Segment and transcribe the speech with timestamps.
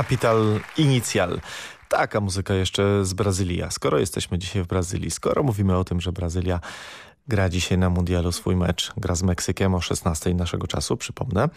[0.00, 1.40] Capital Initial.
[1.88, 3.62] Taka muzyka jeszcze z Brazylii.
[3.70, 6.60] Skoro jesteśmy dzisiaj w Brazylii, skoro mówimy o tym, że Brazylia
[7.30, 11.48] gra dzisiaj na mundialu swój mecz, gra z Meksykiem o 16 naszego czasu, przypomnę,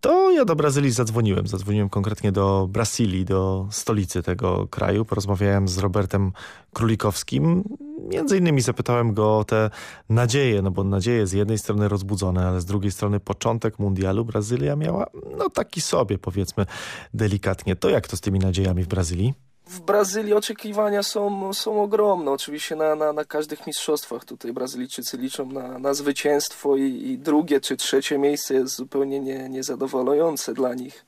[0.00, 1.46] to ja do Brazylii zadzwoniłem.
[1.46, 5.04] Zadzwoniłem konkretnie do Brazylii, do stolicy tego kraju.
[5.04, 6.32] Porozmawiałem z Robertem
[6.72, 7.64] Królikowskim.
[8.10, 9.70] Między innymi zapytałem go o te
[10.08, 14.76] nadzieje, no bo nadzieje z jednej strony rozbudzone, ale z drugiej strony początek mundialu Brazylia
[14.76, 15.06] miała,
[15.38, 16.66] no taki sobie powiedzmy
[17.14, 17.76] delikatnie.
[17.76, 19.34] To jak to z tymi nadziejami w Brazylii?
[19.66, 22.30] W Brazylii oczekiwania są, są ogromne.
[22.30, 27.60] Oczywiście na, na, na każdych mistrzostwach tutaj Brazylijczycy liczą na, na zwycięstwo i, i drugie
[27.60, 31.04] czy trzecie miejsce jest zupełnie nie, niezadowalające dla nich.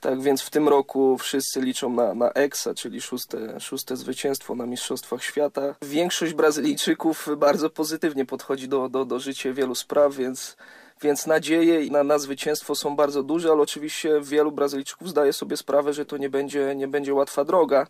[0.00, 4.66] Tak więc w tym roku wszyscy liczą na, na EXA, czyli szóste, szóste zwycięstwo na
[4.66, 5.74] Mistrzostwach Świata.
[5.82, 10.56] Większość Brazylijczyków bardzo pozytywnie podchodzi do, do, do życia wielu spraw, więc
[11.02, 15.92] więc nadzieje na, na zwycięstwo są bardzo duże, ale oczywiście wielu Brazylijczyków zdaje sobie sprawę,
[15.92, 17.86] że to nie będzie, nie będzie łatwa droga.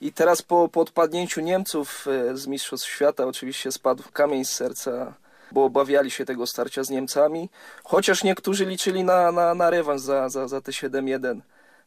[0.00, 5.14] I teraz po, po odpadnięciu Niemców e, z Mistrzostw Świata oczywiście spadł kamień z serca,
[5.52, 7.48] bo obawiali się tego starcia z Niemcami,
[7.84, 11.40] chociaż niektórzy liczyli na, na, na rewanż za, za, za te 7-1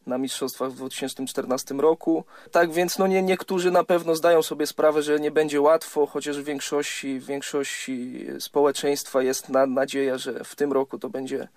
[0.07, 2.23] na mistrzostwach w 2014 roku.
[2.51, 6.39] Tak więc no nie, niektórzy na pewno zdają sobie sprawę, że nie będzie łatwo, chociaż
[6.39, 11.47] w większości, w większości społeczeństwa jest na, nadzieja, że w tym roku to będzie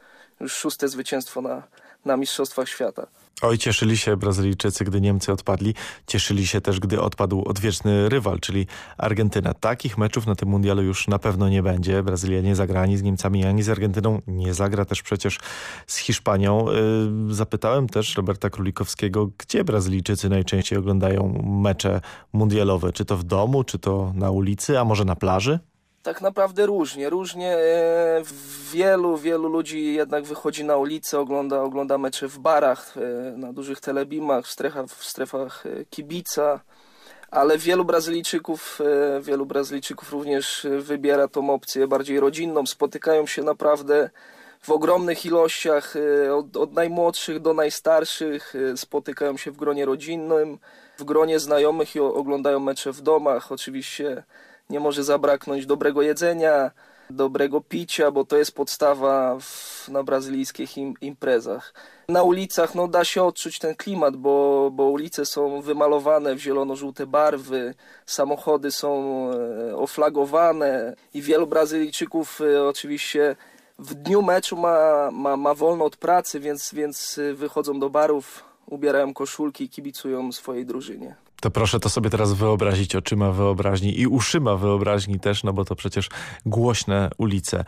[0.41, 1.63] już szóste zwycięstwo na,
[2.05, 3.07] na Mistrzostwach Świata.
[3.43, 5.75] Oj, cieszyli się Brazylijczycy, gdy Niemcy odpadli.
[6.07, 8.67] Cieszyli się też, gdy odpadł odwieczny rywal, czyli
[8.99, 9.55] Argentyna.
[9.55, 12.03] Takich meczów na tym mundialu już na pewno nie będzie.
[12.03, 14.23] Brazylia nie zagra ani z Niemcami, ani z Argentyną.
[14.27, 15.39] Nie zagra też przecież
[15.87, 16.67] z Hiszpanią.
[17.31, 22.01] Y, zapytałem też Roberta Królikowskiego, gdzie Brazylijczycy najczęściej oglądają mecze
[22.33, 22.93] mundialowe.
[22.93, 25.59] Czy to w domu, czy to na ulicy, a może na plaży?
[26.03, 27.57] Tak naprawdę różnie, różnie.
[27.57, 28.23] E,
[28.73, 33.01] wielu, wielu ludzi jednak wychodzi na ulicę, ogląda, ogląda mecze w barach, e,
[33.37, 36.61] na dużych telebimach, w strefach, w strefach e, kibica,
[37.31, 38.79] ale wielu Brazylijczyków,
[39.21, 42.67] wielu Brazylijczyków również wybiera tą opcję bardziej rodzinną.
[42.67, 44.11] Spotykają się naprawdę
[44.61, 45.95] w ogromnych ilościach,
[46.33, 50.59] od, od najmłodszych do najstarszych, spotykają się w gronie rodzinnym,
[50.99, 53.53] w gronie znajomych i oglądają mecze w domach.
[53.53, 54.23] Oczywiście
[54.71, 56.71] nie może zabraknąć dobrego jedzenia,
[57.11, 61.75] dobrego picia, bo to jest podstawa w, na brazylijskich im, imprezach.
[62.09, 67.07] Na ulicach no, da się odczuć ten klimat, bo, bo ulice są wymalowane w zielono-żółte
[67.07, 67.75] barwy,
[68.07, 73.37] samochody są e, oflagowane i wielu Brazylijczyków e, oczywiście
[73.79, 78.45] w dniu meczu ma, ma, ma wolno od pracy, więc, więc e, wychodzą do barów,
[78.67, 81.15] ubierają koszulki i kibicują swojej drużynie.
[81.41, 85.75] To proszę to sobie teraz wyobrazić oczyma wyobraźni i uszyma wyobraźni też, no bo to
[85.77, 86.09] przecież
[86.47, 87.65] głośne ulice.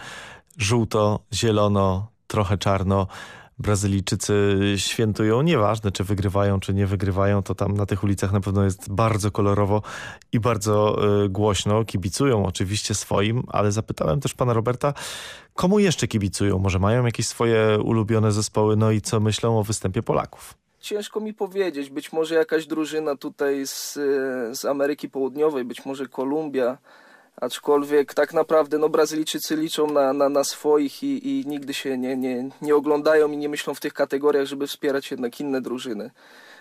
[0.58, 3.06] Żółto, zielono, trochę czarno.
[3.58, 8.64] Brazylijczycy świętują, nieważne czy wygrywają, czy nie wygrywają, to tam na tych ulicach na pewno
[8.64, 9.82] jest bardzo kolorowo
[10.32, 11.84] i bardzo y, głośno.
[11.84, 14.94] Kibicują oczywiście swoim, ale zapytałem też pana Roberta,
[15.54, 16.58] komu jeszcze kibicują?
[16.58, 18.76] Może mają jakieś swoje ulubione zespoły?
[18.76, 20.61] No i co myślą o występie Polaków?
[20.82, 21.90] Ciężko mi powiedzieć.
[21.90, 23.92] Być może jakaś drużyna tutaj z,
[24.58, 26.78] z Ameryki Południowej, być może Kolumbia,
[27.36, 32.16] aczkolwiek tak naprawdę no, Brazylijczycy liczą na, na, na swoich i, i nigdy się nie,
[32.16, 36.10] nie, nie oglądają i nie myślą w tych kategoriach, żeby wspierać jednak inne drużyny.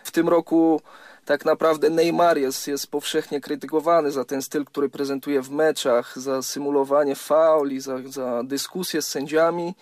[0.04, 0.82] W tym roku
[1.26, 6.42] tak naprawdę Neymar jest, jest powszechnie krytykowany za ten styl, który prezentuje w meczach, za
[6.42, 9.76] symulowanie fauli, za, za dyskusje z sędziami.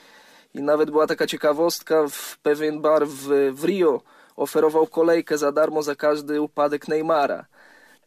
[0.53, 4.01] I nawet była taka ciekawostka w pewien bar w, w Rio,
[4.39, 7.45] oferował kolejkę za darmo za każdy upadek Neymara.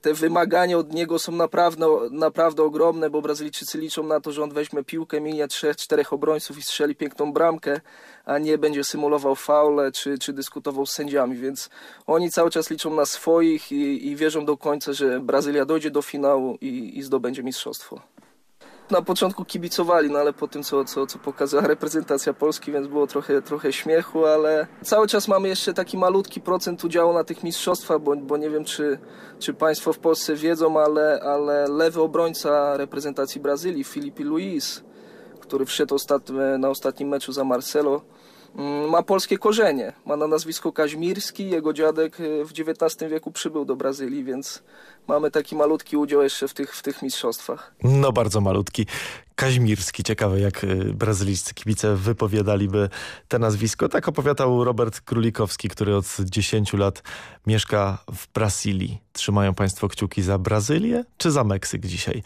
[0.00, 4.50] Te wymagania od niego są naprawdę, naprawdę ogromne, bo Brazylijczycy liczą na to, że on
[4.52, 7.80] weźmie piłkę, minie trzech, czterech obrońców i strzeli piękną bramkę,
[8.24, 11.70] a nie będzie symulował faule czy, czy dyskutował z sędziami, więc
[12.06, 16.02] oni cały czas liczą na swoich i, i wierzą do końca, że Brazylia dojdzie do
[16.02, 18.00] finału i, i zdobędzie mistrzostwo
[18.92, 23.06] na początku kibicowali, no ale po tym, co, co, co pokazała reprezentacja Polski, więc było
[23.06, 28.00] trochę, trochę śmiechu, ale cały czas mamy jeszcze taki malutki procent udziału na tych mistrzostwach,
[28.00, 28.98] bo, bo nie wiem, czy,
[29.38, 34.82] czy Państwo w Polsce wiedzą, ale, ale lewy obrońca reprezentacji Brazylii, Filipe Luis,
[35.40, 38.02] który wszedł ostatni, na ostatnim meczu za Marcelo,
[38.90, 39.92] ma polskie korzenie.
[40.06, 41.50] Ma na nazwisko Kaźmirski.
[41.50, 44.62] Jego dziadek e, w XIX wieku przybył do Brazylii, więc
[45.08, 47.74] mamy taki malutki udział jeszcze w tych, w tych mistrzostwach.
[47.84, 48.86] No bardzo malutki.
[49.34, 50.02] Kaźmirski.
[50.02, 52.88] Ciekawe jak y, brazylijscy kibice wypowiadaliby
[53.28, 53.88] te nazwisko.
[53.88, 57.02] Tak opowiadał Robert Królikowski, który od 10 lat
[57.46, 58.98] mieszka w Brazylii.
[59.12, 62.22] Trzymają państwo kciuki za Brazylię czy za Meksyk dzisiaj?